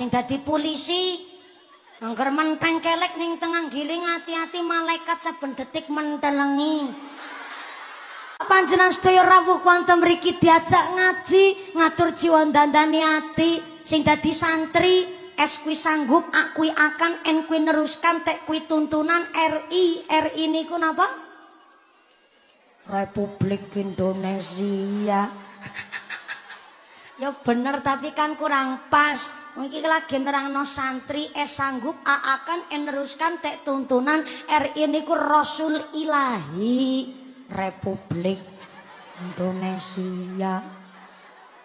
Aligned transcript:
sing 0.00 0.08
dadi 0.08 0.40
polisi. 0.40 1.28
Angger 2.00 2.32
menteng 2.32 2.80
kelek 2.80 3.20
ning 3.20 3.36
tengah 3.36 3.68
giling 3.68 4.00
hati-hati 4.00 4.64
malaikat 4.64 5.20
saben 5.20 5.52
detik 5.52 5.92
mentelengi. 5.92 6.88
Panjenengan 8.40 8.96
sedaya 8.96 9.20
rawuh 9.28 9.60
wonten 9.60 10.00
mriki 10.00 10.40
diajak 10.40 10.96
ngaji, 10.96 11.76
ngatur 11.76 12.16
jiwa 12.16 12.48
dandani 12.48 13.04
ati, 13.04 13.60
sing 13.84 14.00
dadi 14.00 14.32
santri, 14.32 15.04
es 15.36 15.60
kui 15.60 15.76
sanggup, 15.76 16.32
ak 16.32 16.56
kui 16.56 16.72
akan, 16.72 17.20
en 17.28 17.44
kui 17.44 17.60
neruskan, 17.60 18.24
tek 18.24 18.48
kui 18.48 18.64
tuntunan 18.64 19.28
RI, 19.36 20.08
RI 20.08 20.44
niku 20.48 20.80
napa? 20.80 21.04
Republik 22.88 23.68
Indonesia. 23.76 25.28
ya 27.20 27.28
bener 27.44 27.84
tapi 27.84 28.16
kan 28.16 28.40
kurang 28.40 28.88
pas. 28.88 29.39
Iki 29.50 29.82
lagi 29.82 30.14
nerangno 30.22 30.62
santri 30.62 31.26
es 31.34 31.58
sanggup 31.58 31.98
a 32.06 32.38
akan 32.38 32.70
eneruskan 32.70 33.42
tek 33.42 33.66
tuntunan 33.66 34.22
RI 34.46 34.86
niku 34.86 35.18
Rasul 35.18 35.74
Ilahi 35.90 37.10
Republik 37.50 38.38
Indonesia. 39.18 40.62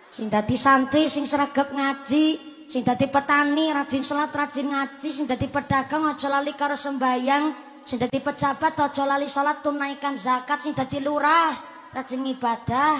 Sing 0.09 0.33
dadi 0.33 0.57
santri 0.57 1.13
sing 1.13 1.29
sregep 1.29 1.77
ngaji, 1.77 2.25
sing 2.65 2.81
dadi 2.81 3.05
petani 3.05 3.69
rajin 3.69 4.01
salat 4.01 4.33
rajin 4.33 4.65
ngaji, 4.65 5.09
sing 5.13 5.29
dadi 5.29 5.45
pedagang 5.45 6.09
aja 6.09 6.25
lali 6.25 6.57
karo 6.57 6.73
sembayang, 6.73 7.43
sing 7.85 8.01
dadi 8.01 8.17
pejabat 8.17 8.81
aja 8.81 9.03
lali 9.05 9.29
salat 9.29 9.61
tunaikan 9.61 10.17
zakat, 10.17 10.65
sing 10.65 10.73
dadi 10.73 10.97
lurah 11.05 11.53
rajin 11.93 12.25
ibadah. 12.25 12.97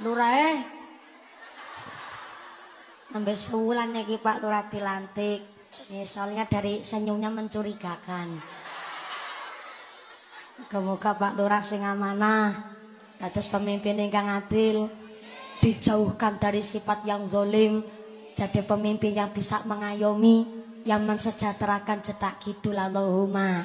Lurah 0.00 0.32
eh 0.32 0.77
Sampai 3.08 3.32
sebulan 3.32 3.96
iki 4.04 4.20
Pak 4.20 4.44
Lurah 4.44 4.68
dilantik. 4.68 5.40
Ya, 5.88 6.04
soalnya 6.04 6.44
dari 6.44 6.84
senyumnya 6.84 7.32
mencurigakan. 7.32 8.36
Semoga 10.68 11.16
Pak 11.16 11.32
Lurah 11.40 11.64
sing 11.64 11.80
amanah. 11.80 12.76
Atas 13.16 13.48
pemimpin 13.48 13.96
ingkang 13.96 14.28
adil. 14.28 14.92
Dijauhkan 15.64 16.36
dari 16.36 16.60
sifat 16.60 17.08
yang 17.08 17.24
zolim. 17.32 17.80
Jadi 18.36 18.60
pemimpin 18.60 19.16
yang 19.16 19.32
bisa 19.32 19.64
mengayomi. 19.64 20.44
Yang 20.84 21.02
mensejahterakan 21.08 22.04
cetak 22.04 22.44
kidul 22.44 22.76
Allahumma. 22.76 23.64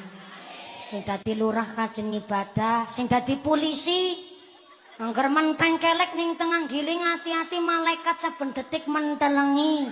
Sing 0.88 1.04
dadi 1.04 1.36
lurah 1.36 1.68
rajin 1.68 2.08
ibadah. 2.16 2.88
Sing 2.88 3.04
dadi 3.04 3.36
polisi. 3.36 4.33
Angger 4.94 5.26
menteng 5.26 5.74
kelek 5.82 6.14
ning 6.14 6.38
tengah 6.38 6.70
giling 6.70 7.02
hati-hati 7.02 7.58
malaikat 7.58 8.14
saben 8.14 8.54
detik 8.54 8.86
mentelengi. 8.86 9.90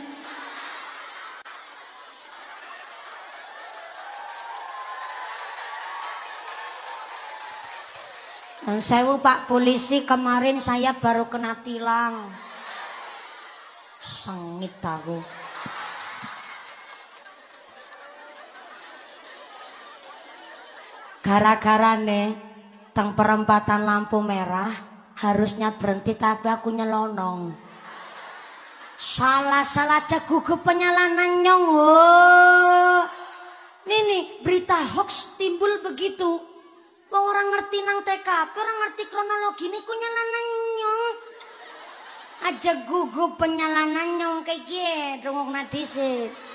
Dan 8.63 8.79
sewu 8.79 9.19
Pak 9.19 9.51
polisi 9.51 10.07
kemarin 10.07 10.63
saya 10.63 10.95
baru 10.95 11.27
kena 11.27 11.59
tilang. 11.67 12.31
Sengit 13.99 14.79
aku. 14.79 15.19
Gara-gara 21.27 21.99
nih, 21.99 22.39
teng 22.95 23.19
perempatan 23.19 23.83
lampu 23.83 24.23
merah, 24.23 24.92
harusnya 25.23 25.71
berhenti 25.79 26.19
tapi 26.19 26.51
aku 26.51 26.75
nyelonong. 26.75 27.55
Salah-salah 28.99 30.07
aja 30.07 30.23
gugup 30.27 30.67
penyalanan 30.67 31.43
nyong. 31.43 31.65
Oh. 31.71 33.03
Nih 33.83 34.01
nih, 34.07 34.23
berita 34.47 34.79
hoax 34.95 35.35
timbul 35.39 35.83
begitu. 35.83 36.39
Wong 37.11 37.25
orang 37.29 37.51
ngerti 37.51 37.83
nang 37.83 38.01
TKP, 38.07 38.55
orang 38.55 38.79
ngerti 38.87 39.03
kronologi 39.11 39.65
ini 39.69 39.79
ku 39.83 39.93
nyalanan 39.93 40.47
nyong. 40.79 41.17
Aja 42.43 42.73
gugup 42.87 43.39
penyalanan 43.39 44.09
nyong 44.19 44.39
kayak 44.43 44.67
gitu, 44.67 45.31
rungok 45.31 45.51
nadisit. 45.51 46.52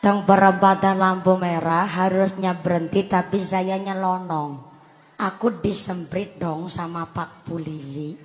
Teng 0.00 0.24
perempatan 0.24 0.96
lampu 0.96 1.36
merah 1.36 1.84
harusnya 1.84 2.56
berhenti 2.56 3.04
tapi 3.04 3.36
saya 3.36 3.76
nyelonong. 3.76 4.56
Aku 5.20 5.60
disemprit 5.60 6.40
dong 6.40 6.72
sama 6.72 7.04
Pak 7.04 7.44
Polisi. 7.44 8.16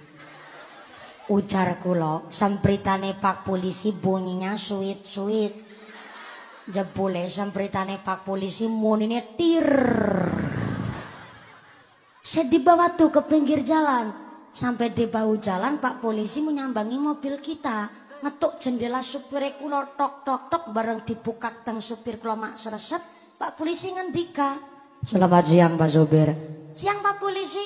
Ujar 1.27 1.75
kulo, 1.83 2.31
sempritane 2.31 3.19
Pak 3.19 3.43
Polisi 3.43 3.91
bunyinya 3.91 4.55
sweet-sweet. 4.55 5.53
Jebule 6.71 7.27
sempritane 7.27 7.99
Pak 7.99 8.23
Polisi 8.23 8.71
munine 8.71 9.35
tir. 9.35 9.67
Saya 12.23 12.47
dibawa 12.47 12.95
tuh 12.95 13.11
ke 13.11 13.19
pinggir 13.27 13.67
jalan. 13.67 14.15
Sampai 14.55 14.95
di 14.95 15.11
bahu 15.11 15.43
jalan 15.43 15.83
Pak 15.83 15.99
Polisi 15.99 16.39
menyambangi 16.39 16.95
mobil 16.95 17.35
kita 17.43 18.04
ngetuk 18.25 18.57
jendela 18.57 19.05
supir 19.05 19.53
kula 19.61 19.85
tok 19.93 20.25
tok 20.25 20.49
tok 20.49 20.63
bareng 20.73 21.05
dibuka 21.05 21.61
teng 21.61 21.77
supir 21.77 22.17
kula 22.17 22.33
mak 22.33 22.57
sereset 22.57 22.97
Pak 23.37 23.53
polisi 23.53 23.93
ngendika 23.93 24.57
Selamat 25.05 25.45
siang 25.45 25.77
Pak 25.77 25.89
Supir 25.93 26.33
siang 26.73 27.05
Pak 27.05 27.21
polisi. 27.21 27.61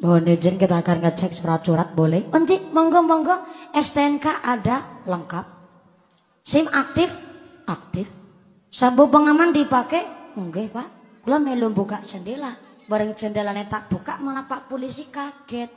Mohon 0.00 0.32
izin 0.32 0.56
kita 0.56 0.80
akan 0.80 1.04
ngecek 1.04 1.36
surat-surat 1.36 1.92
boleh? 1.92 2.32
Nanti 2.32 2.56
monggo 2.72 3.04
monggo. 3.04 3.36
STNK 3.76 4.40
ada 4.40 5.04
lengkap. 5.04 5.44
SIM 6.40 6.64
aktif? 6.72 7.12
Aktif. 7.68 8.08
Sabu 8.72 9.12
pengaman 9.12 9.52
dipakai 9.52 10.32
enggak 10.40 10.72
Pak. 10.72 10.88
Kula 11.28 11.36
melu 11.36 11.68
buka 11.68 12.00
jendela. 12.00 12.56
Bareng 12.88 13.12
jendelanya 13.12 13.68
tak 13.68 13.92
buka 13.92 14.16
malah 14.16 14.48
Pak 14.48 14.72
polisi 14.72 15.12
kaget 15.12 15.68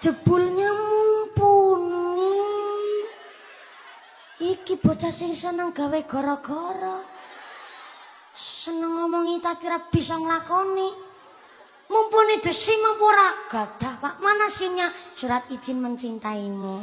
Jebulnya 0.00 0.72
mumpuni. 0.72 2.40
Iki 4.40 4.80
bocah 4.80 5.12
sing 5.12 5.36
seneng 5.36 5.76
gawe 5.76 6.00
gara-gara. 6.08 7.04
Seneng 8.32 8.96
ngomongi 8.96 9.44
tapi 9.44 9.68
ra 9.68 9.76
bisa 9.92 10.16
nglakoni. 10.16 11.12
Mumpuni 11.92 12.40
desi 12.40 12.72
mampu 12.80 13.04
ora 13.04 13.28
gadah, 13.52 14.00
Pak. 14.00 14.14
Mana 14.24 14.48
simnya? 14.48 14.88
Surat 15.12 15.44
izin 15.52 15.84
mencintaimu. 15.84 16.80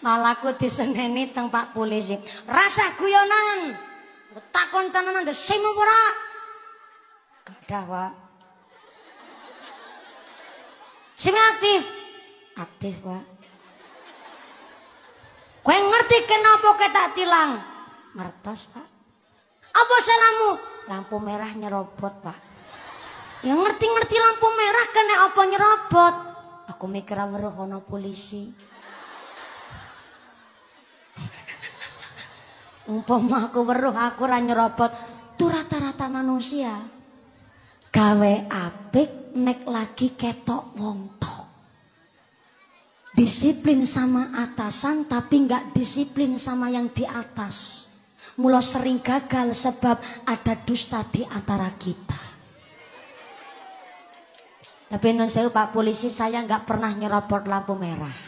Malaku 0.00 0.56
diseneni 0.56 1.28
teng 1.28 1.52
Pak 1.52 1.76
polisi. 1.76 2.16
Rasa 2.48 2.96
guyonan. 2.96 3.76
Takon 4.48 4.88
tenanan 4.88 5.28
desi 5.28 5.60
ora? 5.60 6.32
Gadah, 7.64 7.84
Pak. 7.88 8.12
Sing 11.16 11.32
aktif. 11.32 11.88
Aktif, 12.60 12.92
Pak. 13.00 13.24
Kowe 15.64 15.72
ngerti 15.72 16.28
kenapa 16.28 16.76
kita 16.76 17.02
tilang? 17.16 17.56
Ngertos, 18.12 18.68
Pak. 18.68 18.86
Apa 19.72 19.96
salahmu? 20.04 20.50
Lampu 20.92 21.16
merah 21.16 21.48
nyerobot, 21.56 22.20
Pak. 22.20 22.36
Ya 23.40 23.56
ngerti-ngerti 23.56 24.16
lampu 24.20 24.46
merah 24.52 24.86
kena 24.92 25.14
apa 25.24 25.40
nyerobot? 25.48 26.14
Aku 26.68 26.84
mikir 26.84 27.16
weruh 27.16 27.64
ana 27.64 27.80
polisi. 27.80 28.52
Umpama 32.92 33.48
aku 33.48 33.64
weruh 33.64 33.96
aku 33.96 34.28
ra 34.28 34.36
nyerobot, 34.36 34.92
tuh 35.40 35.48
rata-rata 35.48 36.12
manusia. 36.12 37.03
Gawe 37.94 38.50
apik 38.50 39.38
nek 39.38 39.70
lagi 39.70 40.18
ketok 40.18 40.74
wong 40.74 41.14
tok. 41.14 41.46
Disiplin 43.14 43.86
sama 43.86 44.34
atasan 44.34 45.06
tapi 45.06 45.46
nggak 45.46 45.70
disiplin 45.78 46.34
sama 46.34 46.74
yang 46.74 46.90
di 46.90 47.06
atas. 47.06 47.86
Mula 48.34 48.58
sering 48.58 48.98
gagal 48.98 49.54
sebab 49.54 50.26
ada 50.26 50.54
dusta 50.66 51.06
di 51.06 51.22
antara 51.22 51.70
kita. 51.78 52.18
Tapi 54.90 55.08
non 55.14 55.30
saya 55.30 55.46
Pak 55.54 55.70
Polisi 55.70 56.10
saya 56.10 56.42
nggak 56.42 56.66
pernah 56.66 56.90
nyerobot 56.90 57.46
lampu 57.46 57.78
merah. 57.78 58.18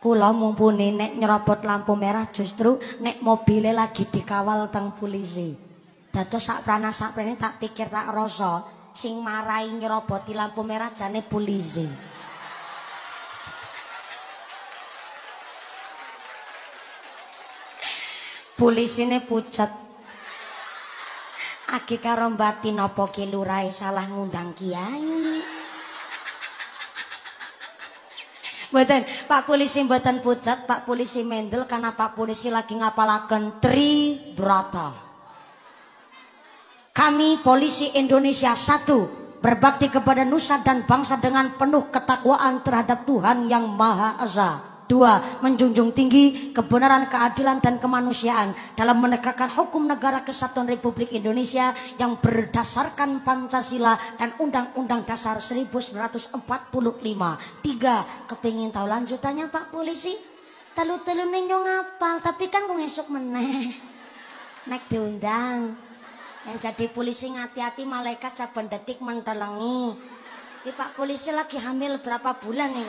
Kula 0.00 0.32
mumpuni 0.32 0.96
nek 0.96 1.20
nyerobot 1.20 1.68
lampu 1.68 1.92
merah 2.00 2.32
justru 2.32 2.80
nek 3.04 3.20
mobilnya 3.20 3.76
lagi 3.76 4.08
dikawal 4.08 4.72
teng 4.72 4.96
polisi. 4.96 5.52
Dados 6.08 6.40
sak 6.40 6.64
prana 6.64 6.96
sak 6.96 7.12
prene 7.12 7.36
tak 7.36 7.60
pikir 7.60 7.92
tak 7.92 8.08
rasa 8.08 8.75
sing 8.96 9.20
marai 9.20 9.68
nyeroboti 9.76 10.32
lampu 10.32 10.64
merah 10.64 10.88
jane 10.88 11.20
polisi. 11.20 11.84
Polisine 18.56 19.20
pucet. 19.20 19.68
Aki 21.76 22.00
karo 22.00 22.32
batin 22.32 22.80
apa 22.80 23.12
ki 23.12 23.28
lurahe 23.28 23.68
salah 23.68 24.08
ngundang 24.08 24.56
kiai. 24.56 25.44
Mboten, 28.66 29.06
Pak 29.30 29.46
polisi 29.46 29.78
mboten 29.84 30.24
pucat, 30.24 30.66
Pak 30.66 30.88
polisi 30.88 31.22
mendel 31.22 31.68
karena 31.70 31.94
Pak 31.94 32.18
polisi 32.18 32.50
lagi 32.50 32.74
ngapalaken 32.74 33.62
Tri 33.62 34.18
Brata. 34.34 35.05
Kami 36.96 37.44
polisi 37.44 37.92
Indonesia 37.92 38.56
satu 38.56 39.04
berbakti 39.44 39.92
kepada 39.92 40.24
nusa 40.24 40.64
dan 40.64 40.88
bangsa 40.88 41.20
dengan 41.20 41.52
penuh 41.52 41.92
ketakwaan 41.92 42.64
terhadap 42.64 43.04
Tuhan 43.04 43.52
yang 43.52 43.68
Maha 43.68 44.16
Esa. 44.24 44.80
Dua, 44.88 45.20
menjunjung 45.44 45.92
tinggi 45.92 46.56
kebenaran, 46.56 47.12
keadilan, 47.12 47.60
dan 47.60 47.76
kemanusiaan 47.76 48.56
dalam 48.80 48.96
menegakkan 49.04 49.52
hukum 49.52 49.84
negara 49.84 50.24
kesatuan 50.24 50.64
Republik 50.64 51.12
Indonesia 51.12 51.76
yang 52.00 52.16
berdasarkan 52.16 53.20
Pancasila 53.20 54.00
dan 54.16 54.32
Undang-Undang 54.40 55.04
Dasar 55.04 55.36
1945. 55.36 56.32
Tiga, 57.60 58.08
kepingin 58.24 58.72
tahu 58.72 58.88
lanjutannya 58.88 59.52
Pak 59.52 59.68
Polisi? 59.68 60.16
Telu-telu 60.72 61.28
ninyo 61.28 61.58
ngapal, 61.60 62.24
tapi 62.24 62.48
kan 62.48 62.64
gue 62.64 62.80
ngesuk 62.80 63.12
meneh. 63.12 63.76
Nek 64.64 64.88
diundang. 64.88 65.85
Yang 66.46 66.58
jadi 66.62 66.86
polisi 66.94 67.26
ngati-hati 67.34 67.82
malaikat 67.82 68.38
saben 68.38 68.70
detik 68.70 69.02
mentelengi. 69.02 69.98
Ini 70.62 70.74
Pak 70.74 70.98
Polisi 70.98 71.30
lagi 71.30 71.58
hamil 71.58 71.98
berapa 72.02 72.38
bulan 72.42 72.74
nih? 72.74 72.86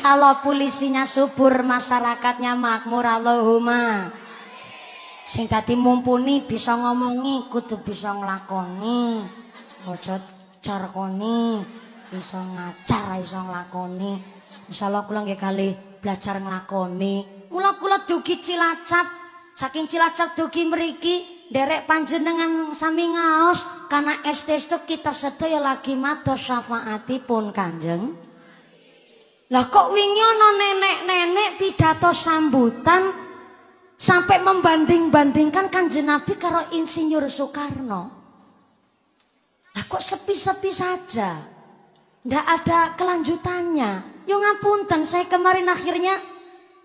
Kalau 0.00 0.40
polisinya 0.40 1.04
subur, 1.04 1.60
masyarakatnya 1.60 2.56
makmur 2.56 3.04
Allahumma. 3.04 4.10
Sing 5.28 5.46
tadi 5.46 5.78
mumpuni 5.78 6.42
bisa 6.42 6.74
ngomongi, 6.74 7.46
kudu 7.52 7.84
bisa 7.86 8.10
nglakoni. 8.16 9.22
Aja 9.86 10.18
carkoni, 10.58 11.62
bisa 12.10 12.40
ngacar, 12.40 13.20
bisa 13.22 13.38
nglakoni. 13.44 14.12
Insyaallah 14.72 15.06
kula 15.06 15.22
nggih 15.22 15.38
kali 15.38 15.68
belajar 16.02 16.42
nglakoni. 16.42 17.39
Mula 17.50 17.74
kula 17.82 18.06
dugi 18.06 18.38
Cilacap, 18.38 19.06
saking 19.58 19.90
Cilacap 19.90 20.38
dugi 20.38 20.62
mriki 20.70 21.46
derek 21.50 21.82
panjenengan 21.90 22.70
sami 22.78 23.10
ngaos 23.10 23.90
karena 23.90 24.22
estes 24.22 24.70
kita 24.70 25.10
sedaya 25.10 25.58
lagi 25.58 25.98
matur 25.98 26.38
syafaatipun 26.38 27.50
Kanjeng. 27.50 28.14
Lah 29.50 29.66
kok 29.66 29.90
wingi 29.90 30.22
ana 30.22 30.48
nenek-nenek 30.54 31.58
pidato 31.58 32.14
sambutan 32.14 33.10
sampai 33.98 34.38
membanding-bandingkan 34.46 35.66
Kanjeng 35.74 36.06
Nabi 36.06 36.38
karo 36.38 36.70
Insinyur 36.70 37.26
Soekarno. 37.26 38.02
Lah 39.74 39.84
kok 39.90 39.98
sepi-sepi 39.98 40.70
saja? 40.70 41.34
Ndak 42.22 42.46
ada 42.46 42.94
kelanjutannya. 42.94 44.22
Yo 44.30 44.38
ngapunten, 44.38 45.02
saya 45.02 45.26
kemarin 45.26 45.66
akhirnya 45.66 46.29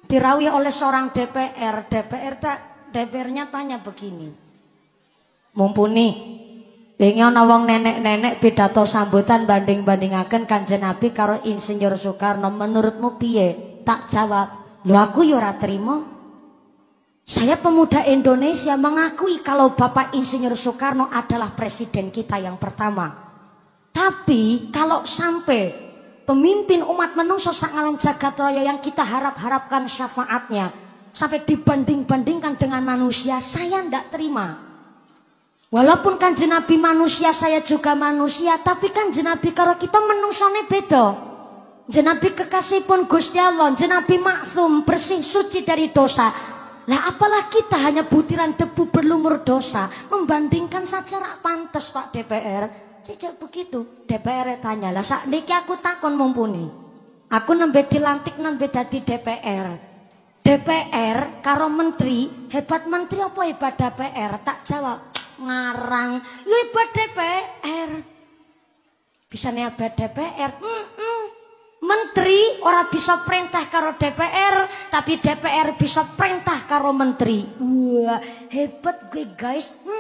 dirawih 0.07 0.54
oleh 0.54 0.74
seorang 0.74 1.12
DPR. 1.12 1.86
DPR 1.90 2.36
tak 2.40 2.57
DPR-nya 2.94 3.50
tanya 3.52 3.81
begini. 3.81 4.31
Mumpuni 5.56 6.07
Wingi 6.96 7.19
ana 7.19 7.44
wong 7.44 7.68
nenek-nenek 7.68 8.40
pidato 8.40 8.88
sambutan 8.88 9.44
banding-bandingaken 9.44 10.48
Kanjeng 10.48 10.80
Nabi 10.80 11.12
karo 11.12 11.44
Insinyur 11.44 12.00
Soekarno. 12.00 12.48
Menurutmu 12.48 13.19
piye? 13.19 13.84
Tak 13.84 14.07
jawab. 14.07 14.80
Lho 14.88 14.96
aku 14.96 15.28
yo 15.28 15.36
ora 15.36 15.60
trimo. 15.60 16.08
Saya 17.28 17.60
pemuda 17.60 18.08
Indonesia 18.08 18.80
mengakui 18.80 19.44
kalau 19.44 19.75
Bapak 19.75 20.16
Insinyur 20.16 20.56
Soekarno 20.56 21.12
adalah 21.12 21.51
presiden 21.51 22.16
kita 22.16 22.40
yang 22.40 22.56
pertama. 22.56 23.12
Tapi 23.92 24.72
kalau 24.72 25.04
sampai 25.04 25.85
pemimpin 26.25 26.81
umat 26.81 27.13
menungso 27.13 27.54
sak 27.54 27.72
ngalam 27.72 27.95
jagat 28.01 28.36
raya 28.36 28.66
yang 28.66 28.81
kita 28.81 29.06
harap-harapkan 29.06 29.86
syafaatnya 29.86 30.74
sampai 31.16 31.48
dibanding-bandingkan 31.48 32.60
dengan 32.60 32.83
manusia, 32.83 33.39
saya 33.39 33.80
ndak 33.86 34.12
terima. 34.12 34.60
Walaupun 35.72 36.19
kan 36.19 36.36
Nabi 36.36 36.75
manusia, 36.75 37.31
saya 37.31 37.63
juga 37.63 37.95
manusia, 37.95 38.60
tapi 38.60 38.92
kan 38.92 39.10
Nabi 39.10 39.56
kalau 39.56 39.80
kita 39.80 39.98
menusone 39.98 40.68
beda. 40.68 41.06
Jenabi 41.86 42.33
kekasih 42.33 42.81
pun 42.81 43.06
Gusti 43.06 43.38
Allah, 43.38 43.69
jenabi 43.77 44.18
maksum, 44.18 44.81
bersih, 44.81 45.22
suci 45.22 45.62
dari 45.62 45.94
dosa. 45.94 46.33
Lah 46.86 47.01
apalah 47.13 47.45
kita 47.45 47.77
hanya 47.77 48.10
butiran 48.10 48.57
debu 48.57 48.89
berlumur 48.89 49.45
dosa, 49.45 49.86
membandingkan 50.10 50.86
saja 50.89 51.22
rak 51.22 51.45
pantas 51.45 51.94
Pak 51.94 52.10
DPR. 52.10 52.85
Sejak 53.06 53.38
begitu, 53.38 53.86
DPR 54.10 54.57
tanya, 54.57 54.90
lah 54.90 55.06
saat 55.06 55.30
niki 55.30 55.54
aku 55.54 55.78
takon 55.78 56.18
mumpuni. 56.18 56.66
Aku 57.30 57.54
nembe 57.54 57.86
dilantik 57.86 58.42
nembe 58.42 58.66
dadi 58.66 59.06
DPR. 59.06 59.68
DPR 60.42 61.42
karo 61.46 61.69
menteri, 61.69 62.50
hebat 62.50 62.90
menteri 62.90 63.22
apa 63.22 63.42
hebat 63.46 63.74
DPR? 63.78 64.31
Tak 64.42 64.66
jawab, 64.66 65.00
ngarang 65.38 66.12
hebat 66.50 66.90
DPR 66.96 67.92
bisa 69.36 69.51
hebat 69.51 69.92
DPR 70.00 70.51
mm 70.63 70.84
-mm. 70.96 71.22
menteri 71.84 72.63
orang 72.63 72.88
bisa 72.88 73.19
perintah 73.28 73.68
karo 73.68 74.00
DPR 74.00 74.69
tapi 74.88 75.19
DPR 75.19 75.75
bisa 75.75 76.08
perintah 76.16 76.63
karo 76.63 76.96
menteri 76.96 77.44
wah 77.60 78.22
hebat 78.48 79.12
gue 79.12 79.28
guys 79.36 79.75
-mm. 79.75 79.94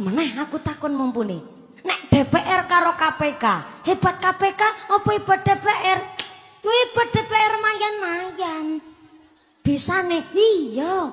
Meneh 0.00 0.34
aku 0.40 0.58
takut 0.58 0.90
mumpuni 0.90 1.38
nek 1.84 2.10
DPR 2.10 2.66
karo 2.66 2.96
KPK 2.96 3.44
hebat 3.86 4.16
KPK 4.18 4.62
apa 4.90 5.08
hebat 5.14 5.40
DPR 5.44 6.00
hebat 6.64 7.08
DPR 7.12 7.54
mayan-mayan 7.60 8.94
bisa 9.64 10.04
nih, 10.04 10.20
iya. 10.36 11.08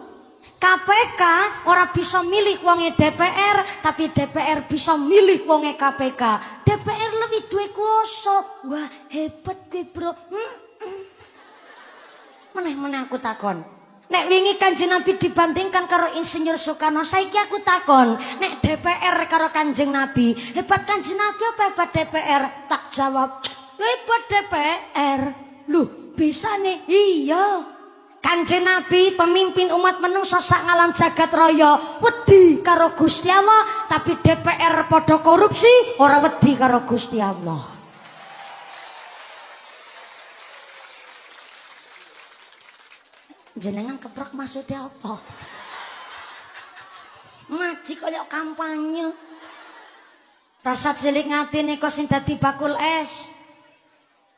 KPK 0.59 1.21
ora 1.63 1.87
bisa 1.87 2.19
milih 2.19 2.59
wonge 2.67 2.91
DPR, 2.99 3.63
tapi 3.79 4.11
DPR 4.11 4.67
bisa 4.67 4.99
milih 4.99 5.47
wonge 5.47 5.79
KPK. 5.79 6.21
DPR 6.67 7.11
lebih 7.15 7.47
duwe 7.47 7.71
kuasa. 7.71 8.43
Wah, 8.67 8.91
hebat 9.07 9.71
gue, 9.71 9.87
Bro. 9.87 10.11
Meneh-meneh 12.51 13.07
aku 13.07 13.15
takon. 13.23 13.63
Nek 14.11 14.27
wingi 14.27 14.59
Kanjeng 14.59 14.91
Nabi 14.91 15.15
dibandingkan 15.15 15.87
karo 15.87 16.11
Insinyur 16.19 16.59
Soekarno, 16.59 17.07
saiki 17.07 17.39
aku 17.39 17.63
takon, 17.63 18.19
nek 18.43 18.59
DPR 18.59 19.23
karo 19.31 19.47
Kanjeng 19.55 19.87
Nabi, 19.87 20.35
hebat 20.51 20.83
Kanjeng 20.83 21.15
Nabi 21.15 21.43
apa 21.47 21.61
hebat 21.71 21.89
DPR? 21.95 22.43
Tak 22.67 22.91
jawab, 22.91 23.39
hebat 23.79 24.23
DPR. 24.27 25.21
Loh, 25.71 26.11
bisa 26.11 26.59
nih? 26.59 26.83
Iya. 26.91 27.63
Kanjeng 28.19 28.67
Nabi 28.67 29.15
pemimpin 29.15 29.71
umat 29.71 30.03
menungso 30.03 30.37
sak 30.43 30.67
ngalam 30.67 30.93
jagat 30.93 31.31
raya 31.33 31.97
wedi 32.03 32.61
karo 32.61 32.93
Gusti 32.93 33.33
Allah 33.33 33.87
tapi 33.89 34.13
DPR 34.21 34.85
padha 34.85 35.23
korupsi 35.25 35.97
ora 35.97 36.21
wedi 36.21 36.53
karo 36.53 36.85
Gusti 36.85 37.17
Allah. 37.17 37.80
Jenengan 43.55 43.99
keprok 43.99 44.31
maksudnya 44.31 44.87
apa? 44.87 45.19
Ngaji 47.51 47.93
kaya 47.99 48.23
kampanye. 48.31 49.11
Rasa 50.61 50.95
cilik 50.95 51.27
ngati 51.27 51.65
niko 51.65 51.89
sing 51.91 52.07
dadi 52.07 52.39
bakul 52.39 52.71
es. 52.79 53.27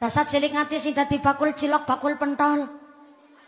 Rasa 0.01 0.25
cilik 0.25 0.55
ngati 0.55 0.81
sing 0.81 0.97
dadi 0.97 1.21
bakul 1.21 1.53
cilok, 1.53 1.85
bakul 1.85 2.17
pentol. 2.17 2.65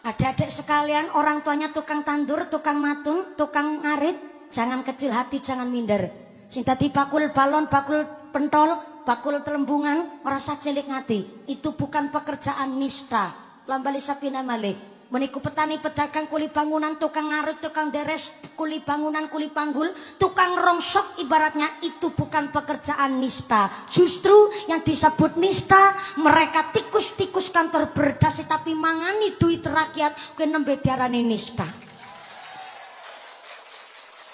Adik-adik 0.06 0.54
sekalian, 0.54 1.10
orang 1.18 1.42
tuanya 1.42 1.74
tukang 1.74 2.06
tandur, 2.06 2.46
tukang 2.46 2.78
matun, 2.78 3.34
tukang 3.34 3.82
ngarit, 3.82 4.14
jangan 4.54 4.86
kecil 4.86 5.10
hati, 5.10 5.42
jangan 5.42 5.66
minder. 5.66 6.14
Sing 6.46 6.62
tadi 6.62 6.94
bakul 6.94 7.34
balon, 7.34 7.66
bakul 7.66 8.06
pentol, 8.30 9.02
bakul 9.02 9.42
telembungan, 9.42 10.22
merasa 10.22 10.62
cilik 10.62 10.86
ngati. 10.86 11.50
Itu 11.50 11.74
bukan 11.74 12.14
pekerjaan 12.14 12.78
nista. 12.78 13.34
Lambali 13.66 13.98
sapina 13.98 14.46
malih. 14.46 14.95
Meniku 15.16 15.40
petani 15.40 15.80
pedagang 15.80 16.28
kuli 16.28 16.52
bangunan, 16.52 17.00
tukang 17.00 17.32
ngarit, 17.32 17.64
tukang 17.64 17.88
deres, 17.88 18.36
kuli 18.52 18.84
bangunan, 18.84 19.32
kuli 19.32 19.48
panggul, 19.48 19.96
tukang 20.20 20.60
rongsok 20.60 21.24
ibaratnya 21.24 21.80
itu 21.88 22.12
bukan 22.12 22.52
pekerjaan 22.52 23.24
nista. 23.24 23.72
Justru 23.88 24.52
yang 24.68 24.84
disebut 24.84 25.40
nista 25.40 25.96
mereka 26.20 26.68
tikus-tikus 26.76 27.48
kantor 27.48 27.96
berdasi 27.96 28.44
tapi 28.44 28.76
mangani 28.76 29.40
duit 29.40 29.64
rakyat 29.64 30.36
kue 30.36 30.52
nembe 30.52 30.84
diarani 30.84 31.24
nista. 31.24 31.64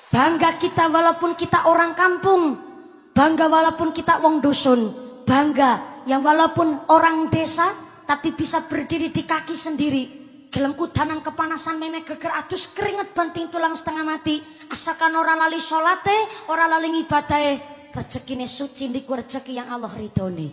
Bangga 0.09 0.57
kita 0.57 0.89
walaupun 0.89 1.38
kita 1.38 1.69
orang 1.69 1.93
kampung, 1.93 2.57
bangga 3.13 3.45
walaupun 3.45 3.93
kita 3.93 4.17
wong 4.17 4.41
dusun, 4.41 4.89
bangga 5.29 6.01
yang 6.09 6.25
walaupun 6.25 6.89
orang 6.89 7.29
desa 7.29 7.69
tapi 8.09 8.33
bisa 8.33 8.65
berdiri 8.65 9.13
di 9.13 9.29
kaki 9.29 9.53
sendiri. 9.53 10.20
Gelem 10.51 10.75
kudanan 10.75 11.24
kepanasan 11.24 11.79
meme 11.79 12.03
geger 12.03 12.36
atus 12.36 12.67
keringet 12.75 13.15
banting 13.15 13.48
tulang 13.48 13.72
setengah 13.72 14.03
mati. 14.03 14.43
Asalkan 14.67 15.15
orang 15.15 15.48
lali 15.48 15.63
solate, 15.63 16.27
orang 16.51 16.75
lali 16.75 16.91
ngibadahe, 16.91 17.88
rezekine 17.96 18.43
suci 18.43 18.91
niku 18.91 19.15
rezeki 19.15 19.63
yang 19.63 19.72
Allah 19.72 19.88
ridhoni. 19.96 20.51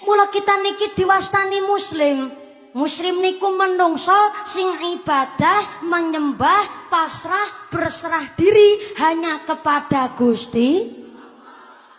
Mula 0.00 0.32
kita 0.32 0.64
niki 0.64 0.96
diwastani 0.96 1.60
muslim. 1.60 2.32
Muslim 2.72 3.20
niku 3.20 3.52
menungso 3.52 4.16
sing 4.48 4.66
ibadah, 4.96 5.84
menyembah, 5.84 6.88
pasrah, 6.88 7.68
berserah 7.68 8.32
diri 8.32 8.96
hanya 8.96 9.44
kepada 9.44 10.16
Gusti. 10.16 11.04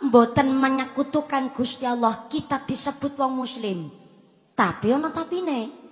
Mboten 0.02 0.50
menyekutukan 0.50 1.54
Gusti 1.54 1.86
Allah, 1.86 2.26
kita 2.26 2.66
disebut 2.66 3.14
wong 3.16 3.46
muslim. 3.46 3.88
Tapi 4.52 4.92
ana 4.92 5.08
tapine. 5.14 5.85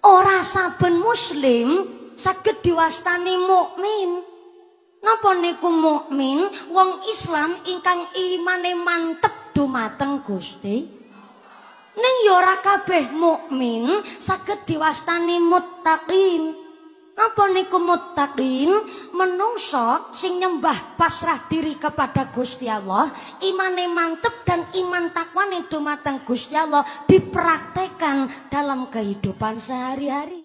Ora 0.00 0.40
saben 0.40 0.96
muslim 1.00 1.68
saged 2.16 2.64
diwastani 2.64 3.36
mukmin. 3.36 4.24
Napa 5.00 5.32
niku 5.36 5.68
mukmin? 5.72 6.44
Wong 6.72 7.04
Islam 7.08 7.56
ingkang 7.64 8.12
imane 8.16 8.76
mantep 8.76 9.56
dumateng 9.56 10.20
Gusti. 10.24 10.84
Ning 12.00 12.16
ya 12.24 12.32
ora 12.36 12.60
kabeh 12.60 13.12
mukmin 13.12 14.04
saged 14.16 14.64
diwastani 14.68 15.36
muttaqin. 15.40 16.59
Apa 17.20 17.52
niku 17.52 17.76
muttaqin? 17.76 18.72
Menungso 19.12 20.08
sing 20.08 20.40
nyembah 20.40 20.96
pasrah 20.96 21.44
diri 21.52 21.76
kepada 21.76 22.32
Gusti 22.32 22.64
Allah, 22.64 23.12
imane 23.44 23.84
mantep 23.92 24.40
dan 24.48 24.64
iman 24.72 25.12
takwane 25.12 25.68
dumateng 25.68 26.24
Gusti 26.24 26.56
Allah 26.56 26.80
dipraktekkan 27.04 28.48
dalam 28.48 28.88
kehidupan 28.88 29.60
sehari-hari. 29.60 30.39